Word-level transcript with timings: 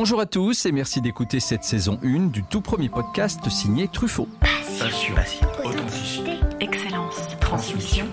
Bonjour 0.00 0.20
à 0.20 0.26
tous 0.26 0.64
et 0.64 0.70
merci 0.70 1.00
d'écouter 1.00 1.40
cette 1.40 1.64
saison 1.64 1.98
1 2.04 2.28
du 2.28 2.44
tout 2.44 2.60
premier 2.60 2.88
podcast 2.88 3.40
signé 3.50 3.88
Truffaut. 3.88 4.28
Passion, 4.40 5.16
authenticité, 5.64 6.34
excellence, 6.60 7.16
transmission. 7.40 8.06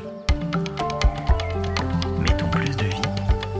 Mettons 2.19 2.49
plus 2.49 2.75
de 2.75 2.85
vie 2.85 3.01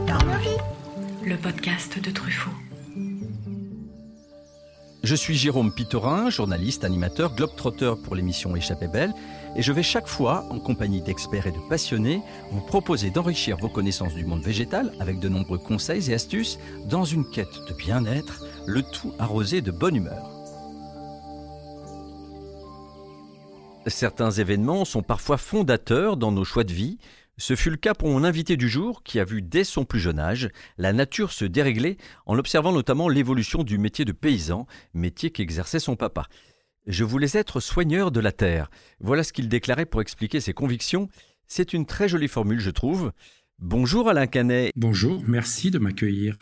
dans 0.08 0.26
nos 0.26 0.38
vies. 0.40 1.24
Le 1.24 1.36
podcast 1.36 2.02
de 2.02 2.10
Truffaut. 2.10 2.50
Je 5.04 5.14
suis 5.14 5.36
Jérôme 5.36 5.70
Pitorin, 5.72 6.28
journaliste, 6.28 6.82
animateur, 6.82 7.32
globetrotter 7.32 7.92
pour 8.02 8.16
l'émission 8.16 8.56
Échappée 8.56 8.88
Belle, 8.88 9.14
et 9.56 9.62
je 9.62 9.72
vais 9.72 9.82
chaque 9.82 10.06
fois, 10.06 10.44
en 10.50 10.60
compagnie 10.60 11.00
d'experts 11.00 11.46
et 11.46 11.52
de 11.52 11.68
passionnés, 11.70 12.20
vous 12.50 12.60
proposer 12.60 13.10
d'enrichir 13.10 13.56
vos 13.56 13.70
connaissances 13.70 14.14
du 14.14 14.24
monde 14.24 14.42
végétal 14.42 14.92
avec 15.00 15.18
de 15.18 15.30
nombreux 15.30 15.58
conseils 15.58 16.10
et 16.10 16.14
astuces 16.14 16.58
dans 16.84 17.04
une 17.04 17.28
quête 17.30 17.58
de 17.66 17.74
bien-être, 17.74 18.44
le 18.66 18.82
tout 18.82 19.14
arrosé 19.18 19.62
de 19.62 19.70
bonne 19.70 19.96
humeur. 19.96 20.30
Certains 23.86 24.32
événements 24.32 24.84
sont 24.84 25.02
parfois 25.02 25.38
fondateurs 25.38 26.18
dans 26.18 26.32
nos 26.32 26.44
choix 26.44 26.64
de 26.64 26.72
vie, 26.72 26.98
ce 27.38 27.54
fut 27.54 27.70
le 27.70 27.76
cas 27.76 27.94
pour 27.94 28.08
mon 28.08 28.24
invité 28.24 28.56
du 28.56 28.68
jour 28.68 29.02
qui 29.02 29.20
a 29.20 29.24
vu 29.24 29.42
dès 29.42 29.64
son 29.64 29.84
plus 29.84 30.00
jeune 30.00 30.18
âge 30.18 30.48
la 30.76 30.92
nature 30.92 31.32
se 31.32 31.44
dérégler 31.44 31.98
en 32.24 32.38
observant 32.38 32.72
notamment 32.72 33.08
l'évolution 33.08 33.62
du 33.62 33.78
métier 33.78 34.04
de 34.04 34.12
paysan, 34.12 34.66
métier 34.92 35.30
qu'exerçait 35.30 35.78
son 35.78 35.96
papa. 35.96 36.26
Je 36.86 37.02
voulais 37.02 37.36
être 37.36 37.58
soigneur 37.58 38.12
de 38.12 38.20
la 38.20 38.30
terre. 38.30 38.70
Voilà 39.00 39.24
ce 39.24 39.32
qu'il 39.32 39.48
déclarait 39.48 39.86
pour 39.86 40.00
expliquer 40.00 40.40
ses 40.40 40.52
convictions. 40.52 41.08
C'est 41.48 41.72
une 41.72 41.84
très 41.84 42.08
jolie 42.08 42.28
formule, 42.28 42.60
je 42.60 42.70
trouve. 42.70 43.10
Bonjour 43.58 44.08
Alain 44.08 44.28
Canet. 44.28 44.70
Bonjour, 44.76 45.20
merci 45.26 45.72
de 45.72 45.80
m'accueillir. 45.80 46.36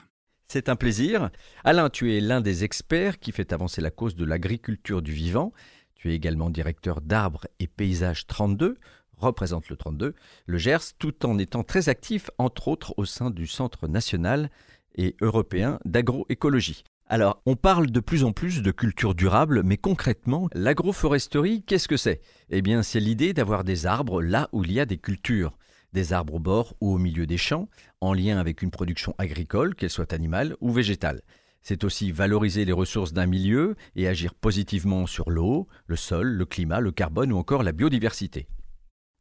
C'est 0.49 0.69
un 0.69 0.77
plaisir. 0.77 1.31
Alain, 1.65 1.89
tu 1.89 2.15
es 2.15 2.21
l'un 2.21 2.43
des 2.43 2.63
experts 2.63 3.21
qui 3.21 3.33
fait 3.33 3.55
avancer 3.55 3.81
la 3.81 3.91
cause 3.91 4.17
de 4.17 4.27
l'agriculture 4.27 5.01
du 5.01 5.13
vivant. 5.13 5.51
Tu 5.95 6.13
es 6.13 6.15
également 6.15 6.51
directeur 6.51 7.01
d'Arbres 7.01 7.47
et 7.59 7.67
Paysages 7.67 8.27
32, 8.27 8.77
représente 9.17 9.71
le 9.71 9.77
32, 9.77 10.15
le 10.45 10.59
Gers, 10.59 10.93
tout 10.99 11.25
en 11.25 11.39
étant 11.39 11.65
très 11.65 11.89
actif, 11.89 12.29
entre 12.37 12.69
autres, 12.69 12.93
au 12.99 13.07
sein 13.07 13.31
du 13.31 13.47
Centre 13.47 13.89
national 13.89 14.51
et 14.95 15.17
européen 15.23 15.79
d'agroécologie. 15.87 16.85
Alors, 17.07 17.43
on 17.45 17.55
parle 17.55 17.91
de 17.91 18.01
plus 18.01 18.25
en 18.25 18.33
plus 18.33 18.63
de 18.63 18.71
culture 18.71 19.15
durable, 19.15 19.63
mais 19.63 19.77
concrètement, 19.77 20.49
l'agroforesterie, 20.55 21.63
qu'est-ce 21.63 21.87
que 21.87 21.99
c'est? 21.99 22.23
Eh 22.49 22.63
bien, 22.63 22.83
c'est 22.83 22.99
l'idée 22.99 23.35
d'avoir 23.35 23.63
des 23.63 23.85
arbres 23.85 24.23
là 24.23 24.49
où 24.53 24.65
il 24.65 24.73
y 24.73 24.81
a 24.81 24.87
des 24.87 24.97
cultures. 24.97 25.59
Des 25.93 26.15
arbres 26.15 26.37
au 26.37 26.39
bord 26.39 26.75
ou 26.81 26.95
au 26.95 26.99
milieu 26.99 27.27
des 27.27 27.37
champs, 27.37 27.69
en 28.01 28.15
lien 28.15 28.39
avec 28.39 28.63
une 28.63 28.71
production 28.71 29.15
agricole, 29.19 29.75
qu'elle 29.75 29.91
soit 29.91 30.15
animale 30.15 30.57
ou 30.63 30.73
végétale. 30.73 31.21
C'est 31.61 31.85
aussi 31.85 32.11
valoriser 32.11 32.65
les 32.65 32.73
ressources 32.73 33.13
d'un 33.13 33.27
milieu 33.27 33.77
et 33.97 34.09
agir 34.09 34.35
positivement 34.35 35.07
sur 35.07 35.31
l'eau, 35.31 35.69
le 35.87 35.97
sol, 35.97 36.29
le 36.29 36.47
climat, 36.47 36.81
le 36.81 36.91
carbone 36.91 37.33
ou 37.33 37.37
encore 37.37 37.63
la 37.63 37.73
biodiversité. 37.73 38.49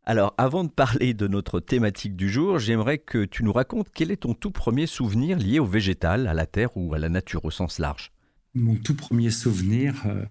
Alors, 0.06 0.34
avant 0.38 0.66
de 0.66 0.70
parler 0.70 1.14
de 1.14 1.28
notre 1.28 1.62
thématique 1.62 2.18
du 2.18 2.30
jour, 2.30 2.60
j'aimerais 2.60 2.98
que 2.98 3.24
tu 3.24 3.42
nous 3.44 3.54
racontes 3.54 3.88
quel 3.94 4.12
est 4.12 4.18
ton 4.18 4.34
tout 4.34 4.52
premier 4.52 4.86
souvenir 4.86 5.38
lié 5.38 5.60
au 5.60 5.66
végétal, 5.66 6.28
à 6.28 6.34
la 6.34 6.46
terre 6.46 6.76
ou 6.76 6.94
à 6.94 7.00
la 7.00 7.08
nature 7.08 7.46
au 7.46 7.52
sens 7.52 7.80
large. 7.80 8.12
Mon 8.54 8.76
tout 8.76 8.96
premier 8.96 9.32
souvenir, 9.32 9.96
euh, 10.06 10.26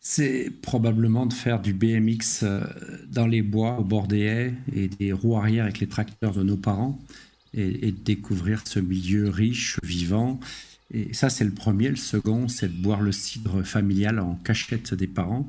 c'est 0.00 0.50
probablement 0.62 1.26
de 1.26 1.32
faire 1.32 1.60
du 1.60 1.72
BMX 1.74 2.42
euh, 2.42 2.64
dans 3.08 3.28
les 3.28 3.40
bois, 3.40 3.78
au 3.78 3.84
bord 3.84 4.08
des 4.08 4.22
haies 4.22 4.54
et 4.74 4.88
des 4.88 5.12
roues 5.12 5.36
arrière 5.36 5.64
avec 5.64 5.78
les 5.78 5.86
tracteurs 5.86 6.32
de 6.32 6.42
nos 6.42 6.56
parents 6.56 6.98
et, 7.54 7.86
et 7.86 7.92
de 7.92 8.00
découvrir 8.00 8.66
ce 8.66 8.80
milieu 8.80 9.28
riche, 9.28 9.78
vivant. 9.84 10.40
Et 10.90 11.14
ça, 11.14 11.30
c'est 11.30 11.44
le 11.44 11.54
premier. 11.54 11.88
Le 11.88 11.96
second, 11.96 12.48
c'est 12.48 12.68
de 12.68 12.82
boire 12.82 13.00
le 13.00 13.12
cidre 13.12 13.62
familial 13.62 14.18
en 14.18 14.34
cachette 14.34 14.92
des 14.92 15.06
parents 15.06 15.46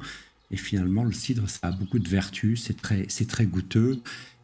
et 0.51 0.57
finalement, 0.57 1.03
le 1.03 1.11
cidre, 1.11 1.49
ça 1.49 1.67
a 1.67 1.71
beaucoup 1.71 1.99
de 1.99 2.07
vertus, 2.07 2.63
c'est 2.63 2.81
très, 2.81 3.05
très 3.05 3.45
goûteux. 3.45 4.01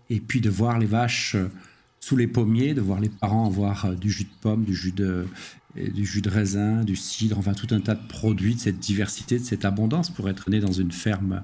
Et 0.09 0.19
puis 0.19 0.41
de 0.41 0.50
voir 0.50 0.80
les 0.80 0.86
vaches 0.86 1.36
euh, 1.36 1.50
sous 2.00 2.18
les 2.18 2.28
pommiers, 2.28 2.74
de 2.74 2.81
voir 2.81 3.00
les 3.00 3.09
parents 3.09 3.47
avoir 3.47 3.86
euh, 3.86 3.96
du 3.96 4.12
jus 4.12 4.25
de 4.25 4.30
pomme, 4.42 4.66
du 4.66 4.75
jus 4.75 4.92
de, 4.92 5.25
du 5.75 6.06
jus 6.06 6.22
de 6.22 6.30
raisin, 6.30 6.84
du 6.84 6.96
cidre, 6.96 7.38
enfin 7.40 7.53
tout 7.53 7.74
un 7.74 7.80
tas 7.80 7.96
de 7.96 8.08
produits, 8.08 8.56
de 8.56 8.59
cette 8.59 8.80
diversité, 8.80 9.40
de 9.40 9.44
cette 9.44 9.66
abondance 9.66 10.09
pour 10.09 10.30
être 10.30 10.50
né 10.50 10.59
dans 10.59 10.74
une 10.74 10.92
ferme 10.92 11.42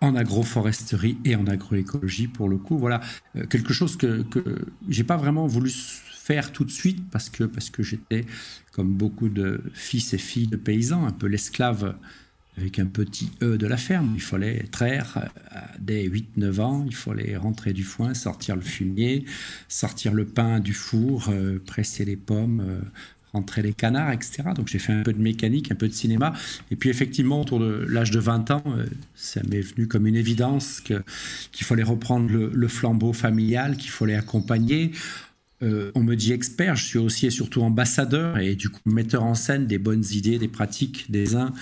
en 0.00 0.16
agroforesterie 0.16 1.18
et 1.24 1.36
en 1.36 1.46
agroécologie 1.46 2.28
pour 2.28 2.48
le 2.48 2.56
coup. 2.56 2.78
Voilà, 2.78 3.00
euh, 3.36 3.46
quelque 3.46 3.74
chose 3.74 3.96
que, 3.96 4.22
que 4.22 4.64
j'ai 4.88 5.04
pas 5.04 5.18
vraiment 5.18 5.46
voulu 5.46 5.70
faire 5.70 6.52
tout 6.52 6.64
de 6.64 6.70
suite 6.70 7.08
parce 7.10 7.28
que, 7.28 7.44
parce 7.44 7.68
que 7.68 7.82
j'étais, 7.82 8.24
comme 8.72 8.94
beaucoup 8.94 9.28
de 9.28 9.62
fils 9.74 10.14
et 10.14 10.18
filles 10.18 10.46
de 10.46 10.56
paysans, 10.56 11.04
un 11.04 11.12
peu 11.12 11.26
l'esclave 11.26 11.96
avec 12.58 12.78
un 12.78 12.86
petit 12.86 13.30
E 13.42 13.56
de 13.56 13.66
la 13.66 13.76
ferme. 13.76 14.12
Il 14.14 14.20
fallait 14.20 14.64
traire 14.70 15.28
euh, 15.54 15.58
dès 15.78 16.06
8-9 16.06 16.60
ans, 16.60 16.84
il 16.86 16.94
fallait 16.94 17.36
rentrer 17.36 17.72
du 17.72 17.84
foin, 17.84 18.14
sortir 18.14 18.56
le 18.56 18.62
fumier, 18.62 19.24
sortir 19.68 20.12
le 20.12 20.26
pain 20.26 20.60
du 20.60 20.74
four, 20.74 21.28
euh, 21.30 21.58
presser 21.64 22.04
les 22.04 22.16
pommes, 22.16 22.62
euh, 22.66 22.80
rentrer 23.32 23.62
les 23.62 23.72
canards, 23.72 24.12
etc. 24.12 24.42
Donc 24.54 24.68
j'ai 24.68 24.78
fait 24.78 24.92
un 24.92 25.02
peu 25.02 25.14
de 25.14 25.20
mécanique, 25.20 25.72
un 25.72 25.74
peu 25.74 25.88
de 25.88 25.94
cinéma. 25.94 26.34
Et 26.70 26.76
puis 26.76 26.90
effectivement, 26.90 27.40
autour 27.40 27.60
de 27.60 27.86
l'âge 27.88 28.10
de 28.10 28.20
20 28.20 28.50
ans, 28.50 28.62
ça 29.14 29.40
m'est 29.48 29.62
venu 29.62 29.88
comme 29.88 30.06
une 30.06 30.16
évidence 30.16 30.82
qu'il 30.82 31.66
fallait 31.66 31.82
reprendre 31.82 32.30
le, 32.30 32.68
flambeau 32.68 33.14
familial, 33.14 33.78
qu'il 33.78 33.90
fallait 33.90 34.16
accompagner. 34.16 34.90
on 35.62 36.02
me 36.02 36.14
dit 36.14 36.34
expert, 36.34 36.76
je 36.76 36.84
suis 36.84 36.98
aussi 36.98 37.24
et 37.24 37.30
surtout 37.30 37.62
ambassadeur 37.62 38.36
et 38.36 38.54
du 38.54 38.68
coup 38.68 38.82
metteur 38.84 39.24
en 39.24 39.34
scène 39.34 39.66
des 39.66 39.78
bonnes 39.78 40.04
idées, 40.12 40.38
des 40.38 40.48
pratiques 40.48 41.10
des 41.10 41.34
uns 41.34 41.54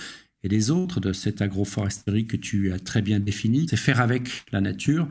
et 0.43 0.47
les 0.47 0.71
autres 0.71 0.99
de 0.99 1.13
cette 1.13 1.41
agroforesterie 1.41 2.25
que 2.25 2.37
tu 2.37 2.71
as 2.71 2.79
très 2.79 3.01
bien 3.01 3.19
définie. 3.19 3.67
C'est 3.69 3.77
faire 3.77 4.01
avec 4.01 4.29
la 4.51 4.61
nature, 4.61 5.07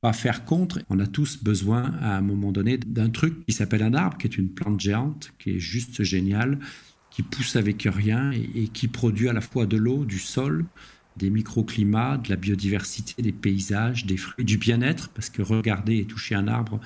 pas 0.00 0.12
faire 0.12 0.44
contre. 0.44 0.80
On 0.90 0.98
a 0.98 1.06
tous 1.06 1.42
besoin 1.42 1.92
à 2.00 2.16
un 2.16 2.20
moment 2.20 2.52
donné 2.52 2.78
d'un 2.78 3.10
truc 3.10 3.44
qui 3.46 3.52
s'appelle 3.52 3.82
un 3.82 3.94
arbre, 3.94 4.18
qui 4.18 4.26
est 4.26 4.36
une 4.36 4.50
plante 4.50 4.80
géante, 4.80 5.32
qui 5.38 5.50
est 5.50 5.58
juste 5.58 6.02
géniale, 6.02 6.58
qui 7.10 7.22
pousse 7.22 7.56
avec 7.56 7.88
rien 7.90 8.30
et, 8.32 8.68
qui 8.68 8.88
produit 8.88 9.28
à 9.28 9.32
la 9.32 9.40
fois 9.40 9.66
de 9.66 9.76
l'eau, 9.76 10.04
du 10.04 10.18
sol, 10.18 10.64
des 11.16 11.30
microclimats, 11.30 12.18
de 12.18 12.30
la 12.30 12.36
biodiversité, 12.36 13.20
des 13.20 13.32
paysages, 13.32 14.06
des 14.06 14.16
fruits, 14.16 14.44
du 14.44 14.58
bien-être, 14.58 15.08
parce 15.10 15.28
que 15.28 15.42
regarder 15.42 15.98
et 15.98 16.04
toucher 16.04 16.34
un 16.34 16.48
arbre, 16.48 16.80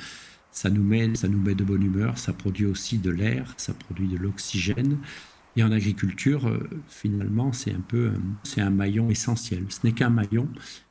ça 0.51 0.71
nous 0.71 0.83
met, 0.83 1.15
ça 1.15 1.29
nous 1.29 1.41
met 1.41 1.55
de 1.55 1.65
bonne 1.65 1.83
humeur, 1.83 2.17
ça 2.17 2.33
produit 2.33 2.65
aussi 2.65 2.99
de 2.99 3.11
l'air, 3.11 3.53
ça 3.57 3.75
produit 3.75 4.09
de 4.09 4.17
l'oxygène. 4.17 4.99
Et 5.57 5.63
en 5.63 5.71
agriculture, 5.71 6.49
euh, 6.49 6.69
finalement, 6.89 7.53
c'est 7.53 7.73
un 7.73 7.81
peu, 7.81 8.07
euh, 8.07 8.19
c'est 8.43 8.61
un 8.61 8.71
maillon 8.71 9.09
essentiel. 9.11 9.65
Ce 9.69 9.81
n'est 9.85 9.93
qu'un 9.93 10.11
maillon, 10.11 10.49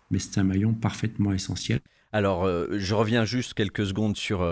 mais 0.10 0.20
c'est 0.20 0.40
un 0.40 0.44
maillon 0.44 0.74
parfaitement 0.74 1.34
essentiel. 1.34 1.80
Alors, 2.14 2.46
euh, 2.46 2.68
je 2.74 2.94
reviens 2.94 3.26
juste 3.26 3.56
quelques 3.56 3.88
secondes 3.88 4.16
sur, 4.16 4.48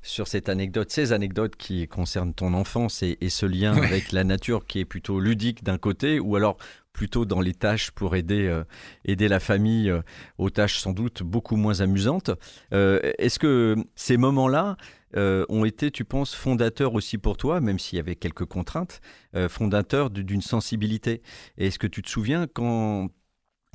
sur 0.00 0.26
cette 0.26 0.48
anecdote, 0.48 0.90
ces 0.90 1.12
anecdotes 1.12 1.56
qui 1.56 1.86
concernent 1.86 2.32
ton 2.32 2.54
enfance 2.54 3.02
et, 3.02 3.18
ce 3.28 3.46
lien 3.46 3.74
avec 3.76 4.12
la 4.12 4.24
nature 4.24 4.66
qui 4.66 4.80
est 4.80 4.84
plutôt 4.84 5.20
ludique 5.20 5.62
d'un 5.62 5.78
côté, 5.78 6.18
ou 6.18 6.36
alors 6.36 6.56
plutôt 6.94 7.24
dans 7.26 7.40
les 7.40 7.54
tâches 7.54 7.90
pour 7.90 8.16
aider, 8.16 8.62
aider 9.04 9.28
la 9.28 9.40
famille 9.40 9.92
aux 10.38 10.50
tâches 10.50 10.78
sans 10.78 10.92
doute 10.92 11.22
beaucoup 11.22 11.56
moins 11.56 11.82
amusantes. 11.82 12.30
Est-ce 12.70 13.38
que 13.38 13.76
ces 13.94 14.16
moments-là, 14.16 14.76
euh, 15.16 15.44
ont 15.48 15.64
été, 15.64 15.90
tu 15.90 16.04
penses, 16.04 16.34
fondateurs 16.34 16.94
aussi 16.94 17.18
pour 17.18 17.36
toi, 17.36 17.60
même 17.60 17.78
s'il 17.78 17.96
y 17.96 18.00
avait 18.00 18.16
quelques 18.16 18.44
contraintes, 18.44 19.00
euh, 19.34 19.48
fondateurs 19.48 20.10
d'une 20.10 20.42
sensibilité. 20.42 21.22
est-ce 21.58 21.78
que 21.78 21.86
tu 21.86 22.02
te 22.02 22.08
souviens 22.08 22.46
quand, 22.46 23.08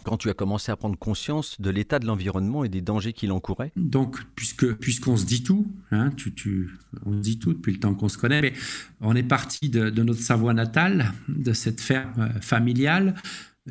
quand 0.04 0.18
tu 0.18 0.30
as 0.30 0.34
commencé 0.34 0.72
à 0.72 0.76
prendre 0.76 0.98
conscience 0.98 1.60
de 1.60 1.70
l'état 1.70 2.00
de 2.00 2.06
l'environnement 2.06 2.64
et 2.64 2.70
des 2.70 2.82
dangers 2.82 3.14
qu'il 3.14 3.32
encourait 3.32 3.72
Donc, 3.76 4.18
puisque 4.36 4.74
puisqu'on 4.76 5.18
se 5.18 5.26
dit 5.26 5.44
tout, 5.44 5.68
hein, 5.92 6.12
tu, 6.16 6.34
tu, 6.34 6.72
on 7.06 7.14
se 7.14 7.20
dit 7.20 7.40
tout 7.40 7.54
depuis 7.54 7.74
le 7.74 7.80
temps 7.80 7.94
qu'on 7.94 8.10
se 8.10 8.18
connaît, 8.18 8.42
mais 8.42 8.54
on 9.02 9.16
est 9.16 9.24
parti 9.24 9.70
de, 9.70 9.90
de 9.90 10.04
notre 10.04 10.22
Savoie 10.22 10.54
natale, 10.54 11.12
de 11.28 11.54
cette 11.54 11.82
ferme 11.82 12.14
euh, 12.20 12.42
familiale, 12.42 13.16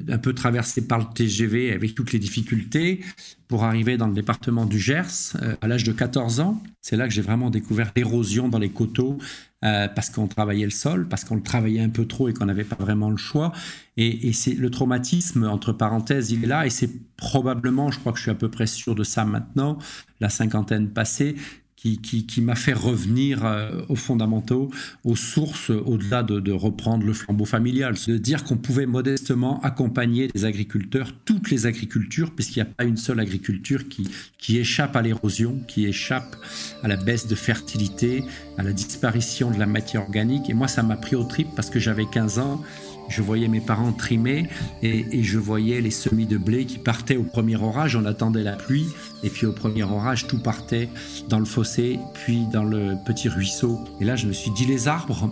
un 0.09 0.19
peu 0.19 0.33
traversé 0.35 0.87
par 0.87 0.99
le 0.99 1.05
TGV 1.13 1.73
avec 1.73 1.95
toutes 1.95 2.13
les 2.13 2.19
difficultés 2.19 3.01
pour 3.49 3.65
arriver 3.65 3.97
dans 3.97 4.09
le 4.09 4.15
département 4.15 4.67
du 4.67 4.79
Gers 4.79 5.37
euh, 5.43 5.55
à 5.61 5.69
l'âge 5.69 5.85
de 5.85 5.93
14 5.93 6.41
ans. 6.41 6.63
C'est 6.83 6.97
là 6.97 7.07
que 7.07 7.15
j'ai 7.15 7.23
vraiment 7.23 7.51
découvert 7.51 7.93
l'érosion 7.97 8.49
dans 8.49 8.59
les 8.59 8.71
coteaux 8.71 9.19
euh, 9.65 9.89
parce 9.89 10.11
qu'on 10.11 10.27
travaillait 10.27 10.65
le 10.65 10.71
sol, 10.71 11.09
parce 11.09 11.25
qu'on 11.25 11.37
le 11.37 11.43
travaillait 11.43 11.81
un 11.81 11.89
peu 11.89 12.07
trop 12.07 12.29
et 12.29 12.35
qu'on 12.35 12.47
n'avait 12.47 12.65
pas 12.65 12.77
vraiment 12.79 13.11
le 13.11 13.17
choix. 13.17 13.53
Et, 13.97 14.33
c'est 14.33 14.55
le 14.55 14.71
traumatisme, 14.71 15.45
entre 15.45 15.73
parenthèses, 15.73 16.31
il 16.31 16.45
est 16.45 16.47
là 16.47 16.67
et 16.67 16.71
c'est 16.71 16.91
probablement, 17.17 17.91
je 17.91 17.99
crois 17.99 18.13
que 18.13 18.19
je 18.19 18.23
suis 18.23 18.31
à 18.31 18.35
peu 18.35 18.51
près 18.51 18.67
sûr 18.67 18.95
de 18.95 19.05
ça 19.05 19.25
maintenant, 19.25 19.79
la 20.21 20.29
cinquantaine 20.29 20.91
passée, 20.91 21.37
qui, 21.77 22.41
m'a 22.41 22.55
fait 22.55 22.73
revenir 22.73 23.45
euh, 23.45 23.83
aux 23.89 23.97
fondamentaux, 23.97 24.71
aux 25.05 25.15
sources, 25.15 25.71
au-delà 25.71 26.23
de, 26.23 26.53
reprendre 26.53 27.05
le 27.05 27.13
flambeau 27.13 27.45
familial. 27.45 27.95
De 28.07 28.19
dire 28.19 28.45
qu'on 28.45 28.57
pouvait 28.57 28.87
modestement 28.87 29.61
accompagner 29.63 30.29
les 30.35 30.45
agriculteurs, 30.45 31.13
toutes 31.25 31.51
les 31.51 31.67
agricultures, 31.67 32.31
puisqu'il 32.35 32.63
n'y 32.63 32.69
a 32.69 32.73
pas 32.73 32.85
une 32.85 32.97
seule 32.97 33.21
agriculture 33.21 33.89
qui, 33.89 34.09
qui 34.39 34.59
échappe 34.59 34.97
à 34.97 35.03
l'érosion, 35.03 35.61
qui 35.69 35.87
échappe 35.87 36.37
à 36.83 36.89
la 36.89 36.97
baisse 36.97 37.27
de 37.27 37.35
fertilité, 37.35 38.25
à 38.59 38.63
la 38.63 38.73
disparition 38.73 39.51
de 39.51 39.59
la 39.59 39.67
matière 39.67 40.03
organique. 40.03 40.49
Et 40.49 40.55
moi, 40.55 40.69
ça 40.69 40.83
m'a 40.83 40.97
pris 40.97 41.15
au 41.15 41.25
trip 41.25 41.49
parce 41.55 41.71
que 41.71 41.79
j'avais 41.79 42.07
15 42.07 42.39
ans 42.39 42.63
je 43.09 43.23
voyais 43.23 43.49
mes 43.49 43.61
parents 43.61 43.93
trimer 43.93 44.49
et, 44.83 45.23
je 45.23 45.39
voyais 45.39 45.81
les 45.81 45.91
semis 45.91 46.27
de 46.27 46.39
blé 46.39 46.67
qui 46.67 46.79
partaient 46.79 47.17
au 47.17 47.23
premier 47.23 47.57
orage. 47.57 47.97
On 47.97 48.05
attendait 48.05 48.43
la 48.43 48.53
pluie 48.53 48.87
et 49.23 49.31
puis 49.31 49.47
au 49.47 49.53
premier 49.53 49.83
orage, 49.83 50.27
tout 50.27 50.41
partait 50.41 50.89
dans 51.29 51.39
le 51.39 51.45
fossé, 51.45 51.99
puis 52.15 52.47
dans 52.53 52.65
le 52.65 52.95
petit 53.05 53.29
ruisseau. 53.29 53.81
Et 54.01 54.05
là, 54.05 54.17
je 54.17 54.27
me 54.27 54.33
suis 54.33 54.51
dit, 54.53 54.67
les 54.67 54.89
arbres 54.89 55.31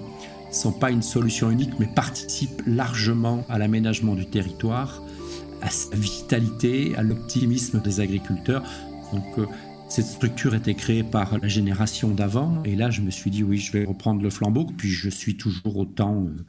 sont 0.50 0.72
pas 0.72 0.90
une 0.90 1.02
solution 1.02 1.50
unique, 1.50 1.72
mais 1.78 1.86
participent 1.86 2.62
largement 2.66 3.44
à 3.48 3.58
l'aménagement 3.58 4.14
du 4.14 4.26
territoire, 4.26 5.02
à 5.62 5.70
sa 5.70 5.96
vitalité, 5.96 6.94
à 6.96 7.02
l'optimisme 7.02 7.80
des 7.80 8.00
agriculteurs. 8.00 8.62
Donc, 9.12 9.24
euh, 9.38 9.46
cette 9.88 10.06
structure 10.06 10.54
était 10.54 10.74
créée 10.74 11.02
par 11.02 11.38
la 11.38 11.48
génération 11.48 12.08
d'avant. 12.08 12.62
Et 12.64 12.74
là, 12.74 12.90
je 12.90 13.00
me 13.00 13.10
suis 13.10 13.30
dit, 13.30 13.42
oui, 13.42 13.58
je 13.58 13.72
vais 13.72 13.84
reprendre 13.84 14.22
le 14.22 14.30
flambeau. 14.30 14.66
Puis 14.76 14.90
je 14.90 15.08
suis 15.08 15.36
toujours 15.36 15.76
autant 15.76 16.24
euh, 16.24 16.44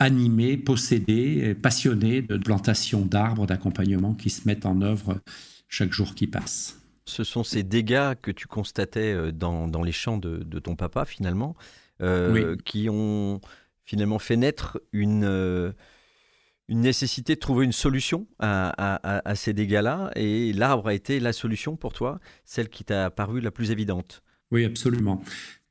animé, 0.00 0.56
possédé, 0.56 1.54
passionné 1.54 2.22
de 2.22 2.36
plantation 2.36 3.02
d'arbres, 3.02 3.46
d'accompagnement 3.46 4.14
qui 4.14 4.30
se 4.30 4.48
mettent 4.48 4.66
en 4.66 4.80
œuvre 4.82 5.20
chaque 5.68 5.92
jour 5.92 6.14
qui 6.14 6.26
passe. 6.26 6.80
Ce 7.04 7.24
sont 7.24 7.44
ces 7.44 7.62
dégâts 7.62 8.14
que 8.20 8.30
tu 8.30 8.46
constatais 8.46 9.12
euh, 9.12 9.32
dans, 9.32 9.68
dans 9.68 9.82
les 9.82 9.92
champs 9.92 10.18
de, 10.18 10.38
de, 10.38 10.58
ton 10.58 10.76
papa, 10.76 11.04
finalement, 11.04 11.56
euh, 12.02 12.56
qui 12.64 12.88
ont 12.90 13.40
finalement 13.84 14.18
fait 14.18 14.36
naître 14.36 14.80
une, 14.92 15.24
euh, 15.24 15.72
une 16.68 16.80
nécessité 16.80 17.34
de 17.34 17.40
trouver 17.40 17.64
une 17.64 17.72
solution 17.72 18.26
à, 18.38 18.70
à, 18.78 19.28
à 19.28 19.34
ces 19.34 19.52
dégâts-là. 19.52 20.12
Et 20.14 20.52
l'arbre 20.52 20.88
a 20.88 20.94
été 20.94 21.20
la 21.20 21.32
solution 21.32 21.76
pour 21.76 21.92
toi, 21.92 22.20
celle 22.44 22.68
qui 22.68 22.84
t'a 22.84 23.10
paru 23.10 23.40
la 23.40 23.50
plus 23.50 23.70
évidente. 23.70 24.22
Oui, 24.50 24.64
absolument. 24.64 25.22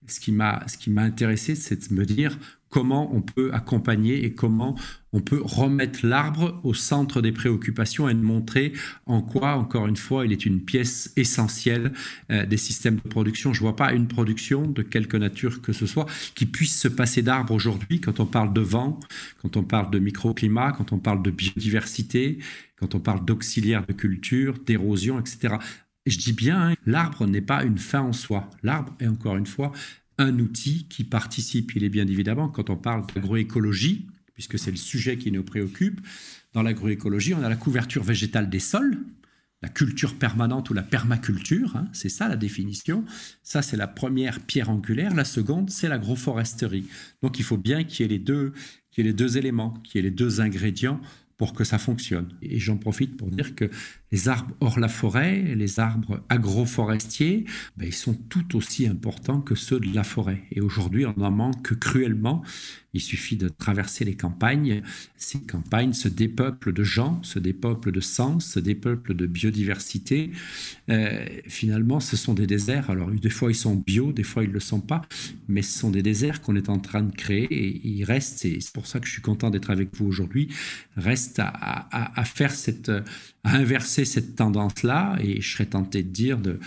Ce 0.07 0.19
qui 0.19 0.31
m'a 0.31 1.01
intéressé, 1.01 1.55
c'est 1.55 1.89
de 1.89 1.93
me 1.93 2.05
dire 2.05 2.37
comment 2.69 3.13
on 3.15 3.21
peut 3.21 3.51
accompagner 3.53 4.23
et 4.25 4.33
comment 4.33 4.75
on 5.11 5.21
peut 5.21 5.41
remettre 5.43 6.05
l'arbre 6.05 6.59
au 6.63 6.73
centre 6.73 7.21
des 7.21 7.31
préoccupations 7.31 8.07
et 8.07 8.13
de 8.13 8.21
montrer 8.21 8.73
en 9.07 9.21
quoi, 9.21 9.55
encore 9.55 9.87
une 9.87 9.97
fois, 9.97 10.25
il 10.25 10.31
est 10.31 10.45
une 10.45 10.61
pièce 10.61 11.11
essentielle 11.15 11.91
euh, 12.31 12.45
des 12.45 12.57
systèmes 12.57 12.97
de 12.97 13.09
production. 13.09 13.53
Je 13.53 13.61
ne 13.61 13.67
vois 13.67 13.75
pas 13.75 13.91
une 13.93 14.07
production 14.07 14.67
de 14.67 14.83
quelque 14.83 15.17
nature 15.17 15.61
que 15.61 15.73
ce 15.73 15.87
soit 15.87 16.05
qui 16.35 16.45
puisse 16.45 16.79
se 16.79 16.87
passer 16.87 17.23
d'arbres 17.23 17.53
aujourd'hui 17.53 17.99
quand 17.99 18.19
on 18.19 18.25
parle 18.25 18.53
de 18.53 18.61
vent, 18.61 18.99
quand 19.41 19.57
on 19.57 19.63
parle 19.63 19.89
de 19.89 19.99
microclimat, 19.99 20.73
quand 20.73 20.93
on 20.93 20.99
parle 20.99 21.23
de 21.23 21.31
biodiversité, 21.31 22.37
quand 22.75 22.93
on 22.93 22.99
parle 22.99 23.25
d'auxiliaires 23.25 23.85
de 23.85 23.93
culture, 23.93 24.59
d'érosion, 24.65 25.19
etc. 25.19 25.55
Et 26.09 26.11
je 26.11 26.17
dis 26.17 26.33
bien, 26.33 26.69
hein, 26.69 26.75
l'arbre 26.87 27.27
n'est 27.27 27.39
pas 27.39 27.63
une 27.63 27.77
fin 27.77 28.01
en 28.01 28.13
soi. 28.13 28.49
L'arbre 28.63 28.95
est 28.99 29.05
encore 29.05 29.37
une 29.37 29.45
fois 29.45 29.71
un 30.17 30.39
outil 30.39 30.87
qui 30.89 31.03
participe, 31.03 31.75
il 31.75 31.83
est 31.83 31.89
bien 31.89 32.07
évidemment, 32.07 32.49
quand 32.49 32.71
on 32.71 32.77
parle 32.77 33.05
d'agroécologie, 33.13 34.07
puisque 34.33 34.57
c'est 34.57 34.71
le 34.71 34.77
sujet 34.77 35.19
qui 35.19 35.31
nous 35.31 35.43
préoccupe, 35.43 36.01
dans 36.53 36.63
l'agroécologie, 36.63 37.35
on 37.35 37.43
a 37.43 37.47
la 37.47 37.55
couverture 37.55 38.03
végétale 38.03 38.49
des 38.49 38.57
sols, 38.57 38.97
la 39.61 39.69
culture 39.69 40.15
permanente 40.15 40.71
ou 40.71 40.73
la 40.73 40.81
permaculture, 40.81 41.75
hein, 41.75 41.87
c'est 41.93 42.09
ça 42.09 42.27
la 42.27 42.37
définition. 42.37 43.05
Ça, 43.43 43.61
c'est 43.61 43.77
la 43.77 43.87
première 43.87 44.39
pierre 44.39 44.71
angulaire. 44.71 45.13
La 45.13 45.25
seconde, 45.25 45.69
c'est 45.69 45.89
l'agroforesterie. 45.89 46.87
Donc, 47.21 47.37
il 47.37 47.43
faut 47.43 47.57
bien 47.57 47.83
qu'il 47.83 48.03
y 48.03 48.05
ait 48.05 48.17
les 48.17 48.17
deux, 48.17 48.53
qu'il 48.89 49.05
y 49.05 49.07
ait 49.07 49.11
les 49.11 49.15
deux 49.15 49.37
éléments, 49.37 49.75
qu'il 49.83 49.97
y 49.97 49.99
ait 49.99 50.09
les 50.09 50.15
deux 50.15 50.41
ingrédients 50.41 50.99
pour 51.39 51.53
que 51.53 51.63
ça 51.63 51.77
fonctionne. 51.77 52.27
Et 52.41 52.59
j'en 52.59 52.77
profite 52.77 53.15
pour 53.15 53.31
dire 53.31 53.55
que 53.55 53.71
les 54.11 54.27
arbres 54.27 54.55
hors 54.59 54.79
la 54.79 54.87
forêt, 54.87 55.55
les 55.55 55.79
arbres 55.79 56.23
agroforestiers, 56.29 57.45
ben, 57.77 57.85
ils 57.85 57.93
sont 57.93 58.13
tout 58.13 58.55
aussi 58.55 58.87
importants 58.87 59.41
que 59.41 59.55
ceux 59.55 59.79
de 59.79 59.93
la 59.93 60.03
forêt. 60.03 60.43
Et 60.51 60.61
aujourd'hui, 60.61 61.05
on 61.05 61.21
en 61.21 61.31
manque 61.31 61.77
cruellement. 61.79 62.43
Il 62.93 63.01
suffit 63.01 63.37
de 63.37 63.49
traverser 63.49 64.03
les 64.03 64.15
campagnes. 64.15 64.81
Ces 65.15 65.41
campagnes 65.41 65.93
se 65.93 66.07
dépeuplent 66.07 66.73
de 66.73 66.83
gens, 66.83 67.21
se 67.21 67.37
dépeuplent 67.37 67.91
de 67.91 67.99
sens, 67.99 68.45
se 68.45 68.59
dépeuplent 68.59 69.13
de 69.15 69.27
biodiversité. 69.27 70.31
Euh, 70.89 71.23
finalement, 71.47 71.99
ce 71.99 72.17
sont 72.17 72.33
des 72.33 72.47
déserts. 72.47 72.89
Alors, 72.89 73.11
des 73.11 73.29
fois, 73.29 73.51
ils 73.51 73.55
sont 73.55 73.75
bio, 73.75 74.11
des 74.11 74.23
fois, 74.23 74.43
ils 74.43 74.49
ne 74.49 74.53
le 74.53 74.59
sont 74.59 74.81
pas. 74.81 75.01
Mais 75.47 75.61
ce 75.61 75.77
sont 75.77 75.91
des 75.91 76.01
déserts 76.01 76.41
qu'on 76.41 76.55
est 76.55 76.69
en 76.69 76.79
train 76.79 77.03
de 77.03 77.15
créer 77.15 77.45
et 77.51 77.87
ils 77.87 78.03
restent, 78.03 78.45
et 78.45 78.59
c'est 78.59 78.73
pour 78.73 78.87
ça 78.87 78.99
que 78.99 79.05
je 79.05 79.11
suis 79.11 79.21
content 79.21 79.51
d'être 79.51 79.69
avec 79.69 79.95
vous 79.95 80.07
aujourd'hui, 80.07 80.49
restent 80.95 81.39
à, 81.39 81.87
à 81.91 82.23
faire 82.23 82.51
cette, 82.51 82.89
à 83.43 83.55
inverser 83.55 83.98
cette 84.05 84.35
tendance-là. 84.35 85.17
Et 85.21 85.41
je 85.41 85.53
serais 85.53 85.65
tenté 85.65 86.03
de 86.03 86.09
dire 86.09 86.37
de 86.37 86.59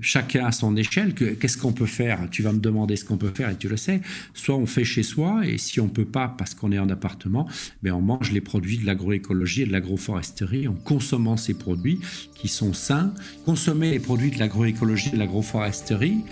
chacun 0.00 0.46
à 0.46 0.52
son 0.52 0.76
échelle, 0.76 1.14
qu'est-ce 1.14 1.56
qu'on 1.56 1.72
peut 1.72 1.86
faire? 1.86 2.28
Tu 2.30 2.42
vas 2.42 2.52
me 2.52 2.58
demander 2.58 2.96
ce 2.96 3.04
qu'on 3.04 3.16
peut 3.16 3.30
faire 3.32 3.50
et 3.50 3.56
tu 3.56 3.68
le 3.68 3.76
sais. 3.76 4.00
Soit 4.34 4.56
on 4.56 4.66
fait 4.66 4.84
chez 4.84 5.02
soi 5.02 5.46
et 5.46 5.56
si 5.58 5.80
on 5.80 5.88
peut 5.88 6.04
pas 6.04 6.28
parce 6.28 6.54
qu'on 6.54 6.72
est 6.72 6.78
en 6.78 6.88
appartement, 6.88 7.48
ben 7.82 7.92
on 7.92 8.00
mange 8.00 8.32
les 8.32 8.40
produits 8.40 8.78
de 8.78 8.86
l'agroécologie 8.86 9.62
et 9.62 9.66
de 9.66 9.72
l'agroforesterie 9.72 10.66
en 10.66 10.74
consommant 10.74 11.36
ces 11.36 11.54
produits 11.54 12.00
qui 12.34 12.48
sont 12.48 12.72
sains. 12.72 13.14
Consommer 13.44 13.90
les 13.90 14.00
produits 14.00 14.30
de 14.30 14.38
l'agroécologie 14.38 15.10
et 15.10 15.12
de 15.12 15.18
l'agroforesterie, 15.18 16.24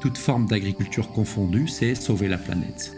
toute 0.00 0.16
forme 0.16 0.46
d'agriculture 0.46 1.08
confondue, 1.08 1.68
c'est 1.68 1.94
sauver 1.94 2.28
la 2.28 2.38
planète. 2.38 2.97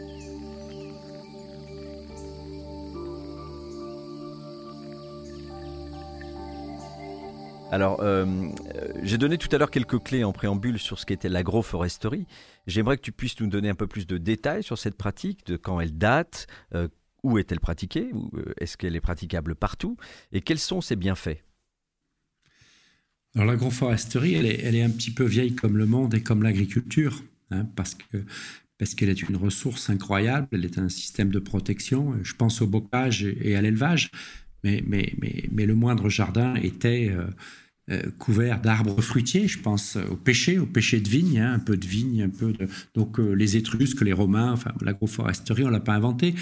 Alors, 7.71 8.01
euh, 8.03 8.27
j'ai 9.05 9.17
donné 9.17 9.39
tout 9.39 9.49
à 9.53 9.59
l'heure 9.59 9.71
quelques 9.71 10.03
clés 10.03 10.25
en 10.25 10.33
préambule 10.33 10.79
sur 10.81 10.99
ce 10.99 11.07
qu'était 11.07 11.29
l'agroforesterie. 11.29 12.27
J'aimerais 12.67 12.97
que 12.97 13.03
tu 13.03 13.13
puisses 13.13 13.39
nous 13.39 13.47
donner 13.47 13.69
un 13.69 13.77
peu 13.77 13.87
plus 13.87 14.09
de 14.09 14.19
détails 14.19 14.65
sur 14.65 14.77
cette 14.77 14.97
pratique, 14.97 15.47
de 15.47 15.57
quand 15.57 15.79
elle 15.79 15.97
date, 15.97 16.49
euh, 16.75 16.89
où 17.23 17.39
est-elle 17.39 17.61
pratiquée, 17.61 18.11
euh, 18.35 18.53
est-ce 18.59 18.77
qu'elle 18.77 18.97
est 18.97 19.01
praticable 19.01 19.55
partout, 19.55 19.97
et 20.33 20.41
quels 20.41 20.59
sont 20.59 20.81
ses 20.81 20.97
bienfaits? 20.97 21.45
Alors, 23.37 23.47
l'agroforesterie, 23.47 24.35
elle 24.35 24.75
est, 24.75 24.83
un 24.83 24.91
petit 24.91 25.13
peu 25.13 25.25
vieille 25.25 25.55
comme 25.55 25.77
le 25.77 25.87
monde 25.87 26.13
et 26.15 26.25
comme 26.25 26.43
l'agriculture, 26.43 27.23
hein, 27.53 27.67
parce 27.77 27.95
qu'elle 27.95 29.09
est 29.11 29.23
une 29.23 29.37
ressource 29.37 29.91
incroyable, 29.91 30.49
elle 30.51 30.65
est 30.65 30.79
un 30.79 30.89
système 30.89 31.31
de 31.31 31.39
protection. 31.39 32.17
Je 32.25 32.35
pense 32.35 32.63
au 32.63 32.67
bocage 32.67 33.23
et 33.23 33.55
à 33.55 33.63
l'élevage, 33.63 34.11
mais, 34.65 34.83
mais, 34.87 35.15
mais, 35.21 35.49
mais, 35.51 35.67
le 35.67 35.75
moindre 35.75 36.09
jardin 36.09 36.55
était 36.57 37.13
euh, 37.91 38.03
couvert 38.19 38.61
d'arbres 38.61 39.01
fruitiers. 39.01 39.49
Je 39.49 39.59
pense 39.59 39.97
au 39.97 40.15
pêcher, 40.15 40.59
au 40.59 40.67
pêcher 40.67 41.01
de 41.01 41.09
vigne, 41.09 41.41
hein, 41.41 41.55
un 41.55 41.59
peu 41.59 41.77
de 41.77 41.87
vigne, 41.87 42.23
un 42.23 42.29
peu 42.29 42.53
de. 42.53 42.69
Donc 42.95 43.19
euh, 43.19 43.33
les 43.33 43.57
Étrusques, 43.57 44.03
les 44.03 44.13
Romains, 44.13 44.53
enfin 44.53 44.73
l'agroforesterie, 44.81 45.65
on 45.65 45.71
l'a 45.71 45.81
pas 45.81 45.95
inventé. 45.95 46.37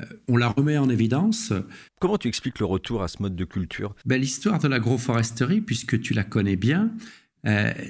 Euh, 0.00 0.04
on 0.28 0.38
la 0.38 0.48
remet 0.48 0.78
en 0.78 0.88
évidence. 0.88 1.52
Comment 2.00 2.16
tu 2.16 2.28
expliques 2.28 2.58
le 2.58 2.64
retour 2.64 3.02
à 3.02 3.08
ce 3.08 3.20
mode 3.20 3.36
de 3.36 3.44
culture? 3.44 3.94
Ben, 4.06 4.18
L'histoire 4.18 4.58
de 4.58 4.68
l'agroforesterie, 4.68 5.60
puisque 5.60 6.00
tu 6.00 6.14
la 6.14 6.24
connais 6.24 6.56
bien, 6.56 6.92